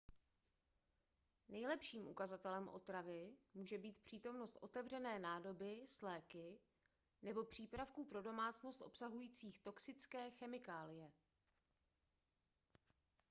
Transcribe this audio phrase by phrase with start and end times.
[1.49, 6.59] nejlepším ukazatelem otravy může být přítomnost otevřené nádoby s léky
[7.21, 11.11] nebo přípravků pro domácnost obsahujících toxické chemikálie